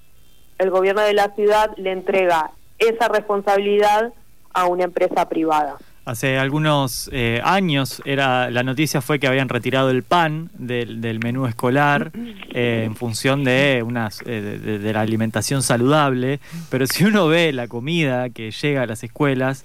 el 0.57 0.71
gobierno 0.71 1.03
de 1.03 1.13
la 1.13 1.35
ciudad 1.35 1.71
le 1.77 1.93
entrega 1.93 2.53
esa 2.79 3.09
responsabilidad 3.09 4.15
a 4.55 4.65
una 4.69 4.85
empresa 4.85 5.29
privada. 5.29 5.77
Hace 6.07 6.39
algunos 6.39 7.11
eh, 7.13 7.41
años 7.43 8.01
era 8.05 8.49
la 8.49 8.63
noticia 8.63 9.01
fue 9.01 9.19
que 9.19 9.27
habían 9.27 9.49
retirado 9.49 9.91
el 9.91 10.05
pan 10.05 10.51
del, 10.55 11.01
del 11.01 11.19
menú 11.19 11.47
escolar 11.47 12.13
eh, 12.55 12.85
en 12.87 12.95
función 12.95 13.43
de 13.43 13.83
unas 13.85 14.23
eh, 14.25 14.79
de, 14.81 14.93
la 14.93 15.01
alimentación 15.01 15.65
saludable, 15.65 16.39
pero 16.71 16.87
si 16.87 17.05
uno 17.05 17.27
ve 17.27 17.53
la 17.53 17.67
comida 17.67 18.31
que 18.31 18.53
llega 18.53 18.83
a 18.83 18.87
las 18.87 19.03
escuelas, 19.03 19.65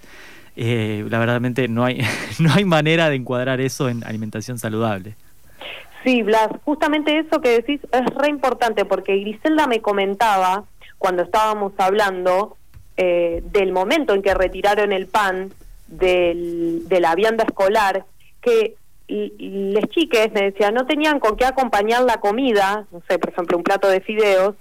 eh, 0.55 1.05
la 1.07 1.19
verdadmente 1.19 1.67
no 1.67 1.85
hay 1.85 2.01
no 2.39 2.51
hay 2.51 2.65
manera 2.65 3.09
de 3.09 3.17
encuadrar 3.17 3.61
eso 3.61 3.87
en 3.87 4.03
alimentación 4.03 4.57
saludable. 4.57 5.13
Sí, 6.03 6.23
Blas, 6.23 6.49
justamente 6.65 7.19
eso 7.19 7.39
que 7.39 7.49
decís 7.49 7.81
es 7.91 8.05
re 8.15 8.29
importante 8.29 8.85
porque 8.85 9.15
Griselda 9.17 9.67
me 9.67 9.79
comentaba 9.79 10.63
cuando 10.97 11.21
estábamos 11.21 11.73
hablando 11.77 12.57
eh, 12.97 13.41
del 13.51 13.71
momento 13.71 14.13
en 14.13 14.21
que 14.21 14.33
retiraron 14.33 14.91
el 14.91 15.07
pan 15.07 15.53
del, 15.91 16.87
de 16.87 16.99
la 16.99 17.13
vianda 17.15 17.43
escolar, 17.43 18.05
que 18.41 18.75
les 19.07 19.85
chiques, 19.89 20.31
me 20.31 20.51
decía, 20.51 20.71
no 20.71 20.85
tenían 20.85 21.19
con 21.19 21.35
qué 21.35 21.45
acompañar 21.45 22.03
la 22.03 22.17
comida, 22.17 22.87
no 22.91 23.01
sé, 23.09 23.19
por 23.19 23.31
ejemplo, 23.31 23.57
un 23.57 23.63
plato 23.63 23.87
de 23.87 24.01
fideos, 24.01 24.55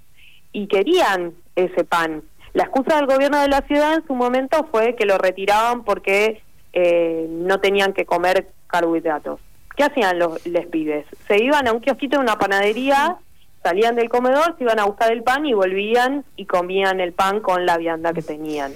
y 0.52 0.66
querían 0.66 1.34
ese 1.54 1.84
pan. 1.84 2.22
La 2.52 2.64
excusa 2.64 2.96
del 2.96 3.06
gobierno 3.06 3.40
de 3.40 3.48
la 3.48 3.60
ciudad 3.62 3.94
en 3.94 4.06
su 4.06 4.14
momento 4.14 4.66
fue 4.72 4.96
que 4.96 5.06
lo 5.06 5.18
retiraban 5.18 5.84
porque 5.84 6.42
eh, 6.72 7.26
no 7.30 7.60
tenían 7.60 7.92
que 7.92 8.04
comer 8.04 8.48
carbohidratos. 8.66 9.38
¿Qué 9.76 9.84
hacían 9.84 10.18
los 10.18 10.44
les 10.46 10.66
pibes? 10.66 11.06
Se 11.28 11.42
iban 11.42 11.68
a 11.68 11.72
un 11.72 11.80
kiosquito 11.80 12.16
de 12.16 12.24
una 12.24 12.38
panadería, 12.38 13.18
salían 13.62 13.94
del 13.94 14.08
comedor, 14.08 14.56
se 14.58 14.64
iban 14.64 14.80
a 14.80 14.84
buscar 14.84 15.12
el 15.12 15.22
pan 15.22 15.46
y 15.46 15.54
volvían 15.54 16.24
y 16.34 16.46
comían 16.46 17.00
el 17.00 17.12
pan 17.12 17.40
con 17.40 17.66
la 17.66 17.76
vianda 17.76 18.12
que 18.12 18.22
tenían. 18.22 18.72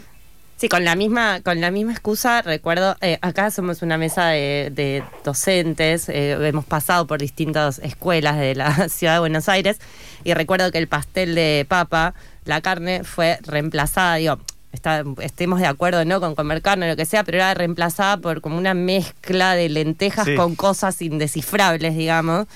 Sí, 0.56 0.68
con 0.68 0.84
la 0.84 0.94
misma, 0.94 1.40
con 1.42 1.60
la 1.60 1.70
misma 1.70 1.92
excusa, 1.92 2.40
recuerdo, 2.40 2.96
eh, 3.00 3.18
acá 3.22 3.50
somos 3.50 3.82
una 3.82 3.98
mesa 3.98 4.28
de, 4.28 4.70
de 4.72 5.02
docentes, 5.24 6.08
eh, 6.08 6.32
hemos 6.46 6.64
pasado 6.64 7.06
por 7.06 7.20
distintas 7.20 7.80
escuelas 7.80 8.38
de 8.38 8.54
la 8.54 8.88
ciudad 8.88 9.14
de 9.14 9.18
Buenos 9.18 9.48
Aires, 9.48 9.78
y 10.22 10.32
recuerdo 10.32 10.70
que 10.70 10.78
el 10.78 10.86
pastel 10.86 11.34
de 11.34 11.66
papa, 11.68 12.14
la 12.44 12.60
carne, 12.60 13.02
fue 13.02 13.38
reemplazada, 13.42 14.14
digo, 14.14 14.38
está, 14.72 15.02
estemos 15.20 15.58
de 15.58 15.66
acuerdo 15.66 16.04
no 16.04 16.20
con 16.20 16.36
comer 16.36 16.62
carne 16.62 16.86
o 16.86 16.90
lo 16.90 16.96
que 16.96 17.04
sea, 17.04 17.24
pero 17.24 17.38
era 17.38 17.52
reemplazada 17.54 18.16
por 18.18 18.40
como 18.40 18.56
una 18.56 18.74
mezcla 18.74 19.54
de 19.56 19.68
lentejas 19.68 20.24
Sí. 20.24 20.34
con 20.36 20.54
cosas 20.54 21.02
indescifrables, 21.02 21.96
digamos, 21.96 22.46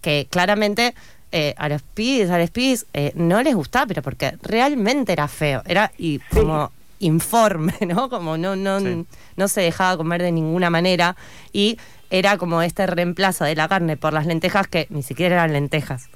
que 0.00 0.28
claramente 0.30 0.94
eh, 1.32 1.54
a 1.58 1.68
los 1.68 1.82
pibes, 1.82 2.30
a 2.30 2.38
los 2.38 2.50
pibes 2.50 2.86
eh, 2.94 3.12
no 3.16 3.42
les 3.42 3.54
gustaba, 3.56 3.86
pero 3.86 4.00
porque 4.00 4.38
realmente 4.42 5.12
era 5.12 5.26
feo, 5.28 5.62
era 5.66 5.90
y 5.98 6.20
como 6.32 6.70
informe, 7.00 7.74
¿no? 7.86 8.08
Como 8.08 8.36
no, 8.36 8.56
no, 8.56 8.80
Sí. 8.80 9.04
no 9.36 9.48
se 9.48 9.60
dejaba 9.60 9.96
comer 9.96 10.22
de 10.22 10.32
ninguna 10.32 10.70
manera 10.70 11.16
y 11.52 11.78
era 12.10 12.38
como 12.38 12.62
este 12.62 12.86
reemplazo 12.86 13.44
de 13.44 13.54
la 13.54 13.68
carne 13.68 13.96
por 13.96 14.12
las 14.12 14.26
lentejas 14.26 14.66
que 14.68 14.86
ni 14.90 15.02
siquiera 15.02 15.36
eran 15.36 15.52
lentejas. 15.52 16.08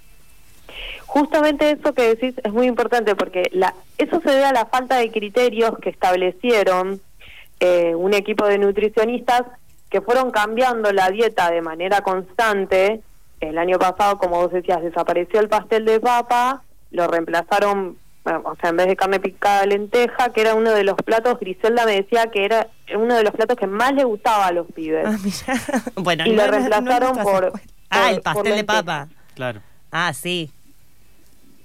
Justamente 1.06 1.70
eso 1.72 1.92
que 1.92 2.14
decís 2.14 2.34
es 2.42 2.52
muy 2.52 2.66
importante 2.66 3.14
porque 3.14 3.42
la, 3.52 3.74
eso 3.98 4.20
se 4.24 4.30
debe 4.30 4.44
a 4.46 4.52
la 4.52 4.66
falta 4.66 4.96
de 4.96 5.10
criterios 5.10 5.72
que 5.82 5.90
establecieron 5.90 7.00
eh, 7.60 7.94
un 7.94 8.14
equipo 8.14 8.46
de 8.46 8.58
nutricionistas 8.58 9.42
que 9.90 10.00
fueron 10.00 10.30
cambiando 10.30 10.90
la 10.92 11.10
dieta 11.10 11.50
de 11.50 11.60
manera 11.60 12.00
constante. 12.00 13.02
El 13.40 13.58
año 13.58 13.78
pasado, 13.78 14.16
como 14.16 14.36
vos 14.40 14.52
decías, 14.52 14.80
desapareció 14.82 15.40
el 15.40 15.48
pastel 15.50 15.84
de 15.84 16.00
papa, 16.00 16.62
lo 16.92 17.06
reemplazaron, 17.08 17.98
o 18.24 18.56
sea, 18.60 18.70
en 18.70 18.76
vez 18.76 18.86
de 18.86 18.96
carne 18.96 19.18
picada, 19.20 19.66
lenteja, 19.66 20.30
que 20.32 20.40
era 20.42 20.54
uno 20.54 20.70
de 20.70 20.84
los 20.84 20.96
platos, 20.96 21.38
Griselda 21.40 21.84
me 21.86 21.96
decía 21.96 22.26
que 22.28 22.44
era 22.44 22.68
uno 22.94 23.16
de 23.16 23.24
los 23.24 23.32
platos 23.32 23.56
que 23.56 23.66
más 23.66 23.92
le 23.94 24.04
gustaba 24.04 24.46
a 24.46 24.52
los 24.52 24.66
pibes. 24.72 25.04
Ah, 25.06 25.16
mira. 25.22 25.82
bueno, 25.96 26.26
Y 26.26 26.30
no 26.30 26.46
lo 26.46 26.52
no 26.52 26.52
reemplazaron 26.52 27.16
por-. 27.18 27.52
Ah, 27.90 28.10
el 28.10 28.20
pastel 28.22 28.56
de 28.56 28.64
papa. 28.64 29.08
Claro. 29.34 29.60
Ah, 29.90 30.12
sí. 30.12 30.50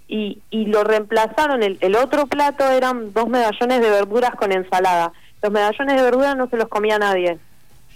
y, 0.07 0.41
y 0.49 0.65
lo 0.65 0.83
reemplazaron, 0.83 1.63
el, 1.63 1.77
el 1.81 1.95
otro 1.95 2.27
plato 2.27 2.69
eran 2.71 3.13
dos 3.13 3.27
medallones 3.29 3.81
de 3.81 3.89
verduras 3.89 4.31
con 4.35 4.51
ensalada. 4.51 5.13
Los 5.41 5.51
medallones 5.51 5.95
de 5.95 6.01
verduras 6.01 6.35
no 6.35 6.49
se 6.49 6.57
los 6.57 6.67
comía 6.67 6.97
nadie. 6.99 7.37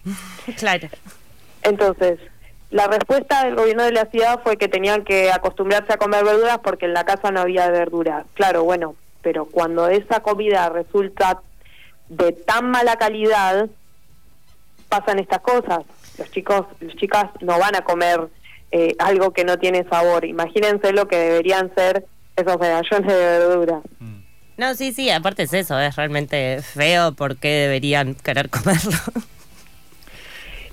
Claro. 0.57 0.87
Entonces, 1.63 2.19
la 2.71 2.87
respuesta 2.87 3.43
del 3.43 3.55
gobierno 3.55 3.83
de 3.83 3.91
la 3.91 4.05
ciudad 4.05 4.39
fue 4.43 4.57
que 4.57 4.69
tenían 4.69 5.03
que 5.03 5.31
acostumbrarse 5.31 5.93
a 5.93 5.97
comer 5.97 6.23
verduras 6.23 6.59
porque 6.63 6.85
en 6.85 6.93
la 6.93 7.03
casa 7.03 7.29
no 7.29 7.41
había 7.41 7.69
verduras. 7.69 8.25
Claro, 8.33 8.63
bueno, 8.63 8.95
pero 9.21 9.45
cuando 9.45 9.89
esa 9.89 10.21
comida 10.21 10.69
resulta 10.69 11.41
de 12.07 12.31
tan 12.31 12.71
mala 12.71 12.95
calidad, 12.95 13.69
pasan 14.87 15.19
estas 15.19 15.41
cosas. 15.41 15.79
Los 16.17 16.31
chicos, 16.31 16.65
las 16.79 16.95
chicas 16.95 17.25
no 17.41 17.59
van 17.59 17.75
a 17.75 17.81
comer 17.81 18.29
eh, 18.71 18.95
algo 18.99 19.31
que 19.31 19.43
no 19.43 19.59
tiene 19.59 19.85
sabor. 19.89 20.23
Imagínense 20.23 20.93
lo 20.93 21.09
que 21.09 21.17
deberían 21.17 21.73
ser 21.75 22.05
esos 22.37 22.57
medallones 22.57 23.07
de 23.07 23.15
verduras. 23.15 23.81
No, 24.55 24.75
sí, 24.75 24.93
sí, 24.93 25.09
aparte 25.09 25.43
es 25.43 25.53
eso, 25.53 25.77
es 25.79 25.95
realmente 25.95 26.61
feo 26.61 27.13
porque 27.13 27.49
deberían 27.49 28.15
querer 28.15 28.49
comerlo. 28.49 28.97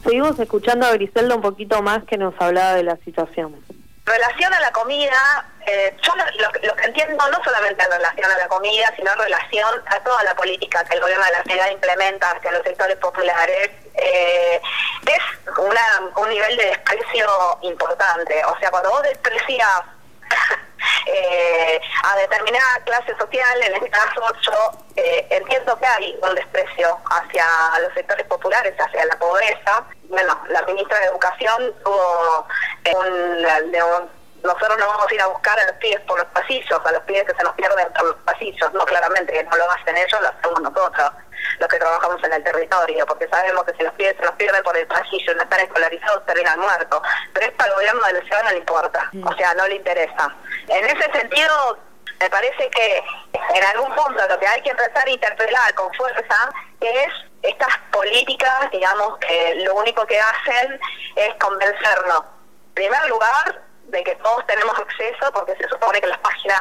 Seguimos 0.02 0.38
escuchando 0.38 0.86
a 0.86 0.92
Griselda 0.92 1.34
un 1.34 1.42
poquito 1.42 1.82
más 1.82 2.04
que 2.04 2.16
nos 2.16 2.34
hablaba 2.40 2.74
de 2.74 2.84
la 2.84 2.96
situación. 2.98 3.54
relación 4.06 4.54
a 4.54 4.60
la 4.60 4.72
comida, 4.72 5.44
eh, 5.66 5.94
yo 6.02 6.12
lo, 6.16 6.24
lo- 6.40 6.66
lo 6.66 6.76
que 6.76 6.84
entiendo 6.86 7.22
no 7.30 7.44
solamente 7.44 7.84
en 7.84 7.90
relación 7.90 8.30
a 8.30 8.38
la 8.38 8.48
comida, 8.48 8.90
sino 8.96 9.12
en 9.12 9.18
relación 9.18 9.68
a 9.86 10.00
toda 10.00 10.22
la 10.24 10.34
política 10.34 10.82
que 10.84 10.94
el 10.94 11.00
gobierno 11.02 11.26
de 11.26 11.32
la 11.32 11.42
ciudad 11.42 11.70
implementa 11.70 12.30
hacia 12.30 12.52
los 12.52 12.62
sectores 12.62 12.96
populares, 12.96 13.70
eh, 13.96 14.60
es 15.04 15.58
una, 15.58 15.82
un 16.16 16.28
nivel 16.30 16.56
de 16.56 16.64
desprecio 16.66 17.28
importante. 17.60 18.42
O 18.46 18.58
sea, 18.58 18.70
cuando 18.70 18.88
vos 18.90 19.02
desprecias 19.02 19.68
eh, 21.06 21.80
a 22.04 22.16
determinada 22.16 22.80
clase 22.84 23.14
social, 23.18 23.62
en 23.62 23.74
este 23.74 23.90
caso 23.90 24.22
yo 24.42 24.72
eh, 24.96 25.26
entiendo 25.30 25.78
que 25.78 25.86
hay 25.86 26.18
un 26.22 26.34
desprecio 26.34 26.98
hacia 27.10 27.46
los 27.82 27.92
sectores 27.94 28.26
populares, 28.26 28.74
hacia 28.78 29.04
la 29.06 29.18
pobreza. 29.18 29.84
Bueno, 30.04 30.38
la 30.48 30.62
ministra 30.62 30.98
de 31.00 31.06
Educación 31.06 31.74
tuvo 31.84 32.46
eh, 32.84 32.94
un, 32.96 33.06
un- 33.46 34.17
nosotros 34.48 34.78
no 34.78 34.86
vamos 34.88 35.06
a 35.10 35.14
ir 35.14 35.20
a 35.20 35.26
buscar 35.26 35.58
a 35.60 35.66
los 35.66 35.76
pibes 35.76 36.00
por 36.00 36.18
los 36.18 36.26
pasillos, 36.28 36.80
a 36.84 36.92
los 36.92 37.02
pibes 37.02 37.24
que 37.24 37.34
se 37.34 37.42
nos 37.44 37.54
pierden 37.54 37.92
por 37.92 38.06
los 38.06 38.16
pasillos. 38.24 38.72
No, 38.72 38.84
claramente 38.84 39.32
que 39.32 39.44
no 39.44 39.56
lo 39.56 39.70
hacen 39.70 39.96
ellos, 39.96 40.20
lo 40.20 40.28
hacemos 40.28 40.60
nosotros, 40.60 41.10
los 41.58 41.68
que 41.68 41.78
trabajamos 41.78 42.22
en 42.24 42.32
el 42.32 42.42
territorio, 42.42 43.06
porque 43.06 43.28
sabemos 43.28 43.64
que 43.64 43.74
si 43.74 43.82
los 43.82 43.92
pibes 43.94 44.16
se 44.16 44.22
nos 44.22 44.34
pierden 44.34 44.62
por 44.62 44.76
el 44.76 44.86
pasillo 44.86 45.34
no 45.34 45.42
están 45.42 45.60
escolarizados, 45.60 46.26
terminan 46.26 46.58
muertos. 46.60 47.02
Pero 47.32 47.46
esto 47.46 47.64
al 47.64 47.74
gobierno 47.74 48.06
de 48.06 48.12
la 48.14 48.20
ciudad 48.22 48.42
no 48.44 48.50
le 48.50 48.58
importa, 48.58 49.10
o 49.24 49.32
sea, 49.34 49.54
no 49.54 49.66
le 49.68 49.76
interesa. 49.76 50.34
En 50.68 50.84
ese 50.84 51.12
sentido, 51.12 51.78
Me 52.20 52.28
parece 52.30 52.68
que 52.70 53.04
en 53.54 53.64
algún 53.64 53.94
punto 53.94 54.26
lo 54.28 54.38
que 54.40 54.46
hay 54.46 54.60
que 54.62 54.70
empezar 54.70 55.06
a 55.06 55.10
interpelar 55.10 55.74
con 55.74 55.92
fuerza 55.94 56.50
es 56.80 57.12
estas 57.42 57.78
políticas, 57.92 58.70
digamos, 58.72 59.18
que 59.18 59.62
lo 59.64 59.74
único 59.76 60.04
que 60.06 60.18
hacen 60.18 60.80
es 61.14 61.34
convencernos, 61.36 62.24
en 62.68 62.74
primer 62.74 63.08
lugar, 63.08 63.62
de 63.88 64.04
que 64.04 64.14
todos 64.16 64.46
tenemos 64.46 64.78
acceso, 64.78 65.32
porque 65.32 65.56
se 65.56 65.68
supone 65.68 66.00
que 66.00 66.06
las 66.06 66.18
páginas 66.18 66.60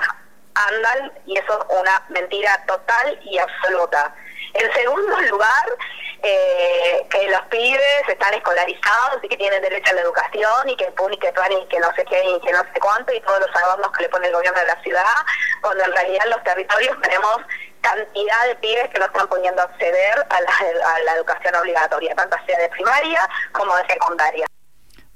andan 0.55 1.12
y 1.25 1.38
eso 1.38 1.65
es 1.69 1.79
una 1.79 2.03
mentira 2.10 2.63
total 2.65 3.19
y 3.24 3.38
absoluta. 3.38 4.13
En 4.53 4.74
segundo 4.74 5.22
lugar, 5.22 5.77
eh, 6.24 7.05
que 7.10 7.27
los 7.29 7.41
pibes 7.43 8.10
están 8.10 8.34
escolarizados 8.34 9.24
y 9.24 9.29
que 9.29 9.38
tienen 9.38 9.62
derecho 9.62 9.91
a 9.91 9.96
la 9.96 10.01
educación 10.01 10.69
y 10.69 10.75
que 10.75 10.86
que, 10.86 11.53
y 11.53 11.67
que 11.67 11.79
no 11.79 11.93
sé 11.96 12.05
qué 12.05 12.24
y 12.24 12.39
que 12.41 12.51
no 12.51 12.63
sé 12.74 12.79
cuánto 12.81 13.13
y 13.13 13.22
todos 13.22 13.39
los 13.39 13.55
adornos 13.55 13.91
que 13.91 14.03
le 14.03 14.10
pone 14.10 14.27
el 14.27 14.34
gobierno 14.34 14.60
de 14.60 14.67
la 14.67 14.81
ciudad, 14.81 15.15
cuando 15.62 15.84
en 15.84 15.91
realidad 15.91 16.25
en 16.25 16.31
los 16.31 16.43
territorios 16.43 17.01
tenemos 17.01 17.38
cantidad 17.81 18.48
de 18.48 18.55
pibes 18.55 18.89
que 18.89 19.00
no 19.00 19.05
están 19.05 19.27
poniendo 19.27 19.62
acceder 19.62 20.25
a 20.29 21.00
la 21.05 21.13
educación 21.13 21.55
obligatoria, 21.55 22.15
tanto 22.15 22.38
sea 22.46 22.57
de 22.60 22.69
primaria 22.69 23.29
como 23.51 23.75
de 23.75 23.88
secundaria. 23.88 24.47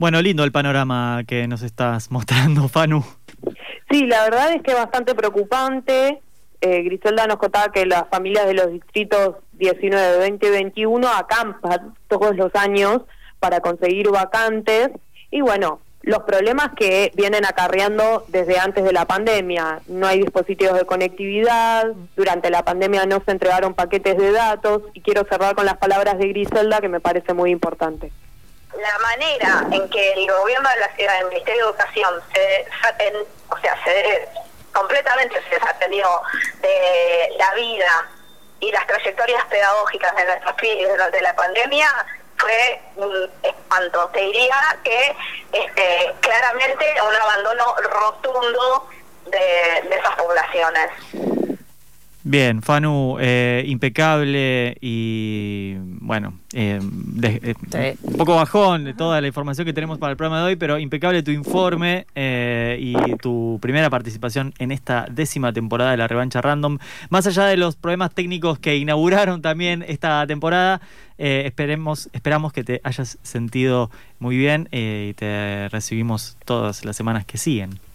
Bueno, 0.02 0.20
lindo 0.20 0.44
el 0.44 0.52
panorama 0.52 1.24
que 1.28 1.48
nos 1.48 1.62
estás 1.62 2.10
mostrando, 2.16 2.68
Fanu. 2.68 3.06
Sí, 3.92 4.08
la 4.08 4.24
verdad 4.24 4.52
es 4.52 4.64
que 4.64 4.72
es 4.72 4.78
bastante 4.78 5.14
preocupante. 5.14 6.24
Eh, 6.60 6.82
Griselda 6.82 7.28
nos 7.28 7.38
contaba 7.38 7.72
que 7.72 7.86
las 7.86 8.10
familias 8.10 8.48
de 8.48 8.56
los 8.56 8.72
distritos 8.72 9.36
19, 9.60 10.18
20 10.18 10.48
y 10.48 10.50
21 10.50 11.08
acampan 11.08 11.94
todos 12.08 12.36
los 12.36 12.50
años 12.56 13.04
para 13.40 13.60
conseguir 13.60 14.10
vacantes 14.10 14.90
y 15.30 15.42
bueno, 15.42 15.82
los 16.02 16.24
problemas 16.24 16.72
que 16.76 17.12
vienen 17.16 17.46
acarreando 17.46 18.26
desde 18.30 18.58
antes 18.58 18.84
de 18.84 18.94
la 18.94 19.06
pandemia. 19.06 19.82
No 19.86 20.08
hay 20.08 20.22
dispositivos 20.22 20.80
de 20.80 20.86
conectividad, 20.86 21.86
durante 22.16 22.50
la 22.50 22.66
pandemia 22.66 23.06
no 23.06 23.22
se 23.24 23.30
entregaron 23.30 23.76
paquetes 23.76 24.18
de 24.18 24.32
datos 24.32 24.82
y 24.96 25.02
quiero 25.02 25.28
cerrar 25.30 25.54
con 25.54 25.68
las 25.68 25.78
palabras 25.78 26.18
de 26.18 26.28
Griselda 26.30 26.82
que 26.82 26.90
me 26.90 27.02
parece 27.02 27.36
muy 27.36 27.52
importante. 27.52 28.12
La 28.80 29.00
manera 29.00 29.66
en 29.72 29.90
que 29.90 30.14
el 30.14 30.32
gobierno 30.32 30.70
de 30.70 30.80
la 30.80 30.96
ciudad, 30.96 31.20
el 31.20 31.28
Ministerio 31.28 31.66
de 31.66 31.70
Educación, 31.72 32.22
se, 32.34 32.66
o 33.50 33.58
sea, 33.58 33.84
se 33.84 34.30
completamente 34.72 35.36
se 35.50 35.56
desatendió 35.56 36.08
de 36.62 37.34
la 37.38 37.54
vida 37.56 38.10
y 38.62 38.72
las 38.72 38.88
trayectorias 38.88 39.44
pedagógicas 39.46 40.16
de 40.16 40.26
nuestros 40.26 40.54
pibes 40.56 40.90
durante 40.90 41.22
la 41.22 41.36
pandemia 41.36 41.90
fue 42.38 42.82
un 42.96 43.30
espanto. 43.44 44.10
Te 44.14 44.22
diría 44.22 44.56
que 44.84 45.16
este, 45.52 46.14
claramente 46.22 46.86
un 47.08 47.16
abandono 47.16 47.76
rotundo 47.76 48.90
de, 49.26 49.90
de 49.90 49.96
esas 49.96 50.16
poblaciones. 50.16 50.90
Bien, 52.24 52.62
Fanu, 52.62 53.18
eh, 53.20 53.64
impecable 53.66 54.78
y 54.80 55.76
bueno, 56.02 56.34
eh, 56.54 56.80
eh, 57.22 57.98
un 58.02 58.14
poco 58.18 58.36
bajón 58.36 58.84
de 58.84 58.94
toda 58.94 59.22
la 59.22 59.28
información 59.28 59.66
que 59.66 59.74
tenemos 59.74 60.00
para 60.00 60.12
el 60.12 60.18
programa 60.18 60.40
de 60.40 60.48
hoy, 60.48 60.56
pero 60.56 60.80
impecable 60.80 61.22
tu 61.22 61.32
informe 61.32 62.08
y 62.16 62.96
tu 63.22 63.60
primera 63.62 63.90
participación 63.90 64.54
en 64.58 64.72
esta 64.72 65.06
décima 65.10 65.54
temporada 65.54 65.92
de 65.92 65.98
la 65.98 66.08
revancha 66.08 66.42
random. 66.42 66.80
Más 67.10 67.28
allá 67.28 67.46
de 67.46 67.56
los 67.56 67.76
problemas 67.76 68.14
técnicos 68.14 68.58
que 68.58 68.78
inauguraron 68.78 69.42
también 69.42 69.86
esta 69.88 70.26
temporada, 70.26 70.82
esperemos, 71.18 72.10
esperamos 72.14 72.52
que 72.52 72.64
te 72.64 72.82
hayas 72.84 73.20
sentido 73.22 73.92
muy 74.20 74.38
bien 74.38 74.68
y 74.72 75.14
te 75.14 75.70
recibimos 75.70 76.36
todas 76.46 76.84
las 76.84 76.96
semanas 76.96 77.26
que 77.26 77.38
siguen. 77.38 77.91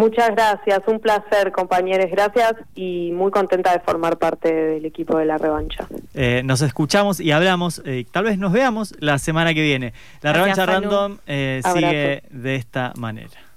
Muchas 0.00 0.30
gracias, 0.30 0.80
un 0.86 0.98
placer 0.98 1.52
compañeros, 1.52 2.06
gracias 2.10 2.54
y 2.74 3.12
muy 3.12 3.30
contenta 3.30 3.70
de 3.74 3.80
formar 3.80 4.16
parte 4.16 4.50
del 4.50 4.86
equipo 4.86 5.18
de 5.18 5.26
la 5.26 5.36
revancha. 5.36 5.86
Eh, 6.14 6.40
nos 6.42 6.62
escuchamos 6.62 7.20
y 7.20 7.32
hablamos, 7.32 7.82
eh, 7.84 8.06
tal 8.10 8.24
vez 8.24 8.38
nos 8.38 8.50
veamos 8.50 8.94
la 8.98 9.18
semana 9.18 9.52
que 9.52 9.60
viene. 9.60 9.92
La 10.22 10.32
revancha 10.32 10.64
random 10.64 11.18
eh, 11.26 11.60
sigue 11.74 12.22
de 12.30 12.56
esta 12.56 12.94
manera. 12.96 13.49